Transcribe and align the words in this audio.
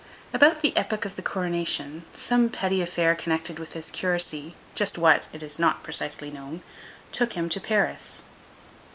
About 0.33 0.61
the 0.63 0.75
epoch 0.75 1.05
of 1.05 1.15
the 1.15 1.21
coronation, 1.21 2.05
some 2.11 2.49
petty 2.49 2.81
affair 2.81 3.13
connected 3.13 3.59
with 3.59 3.73
his 3.73 3.91
curacy—just 3.91 4.97
what, 4.97 5.27
is 5.31 5.59
not 5.59 5.83
precisely 5.83 6.31
known—took 6.31 7.33
him 7.33 7.49
to 7.49 7.59
Paris. 7.59 8.23